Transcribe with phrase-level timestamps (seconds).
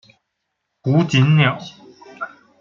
[0.81, 1.59] 胡锦鸟。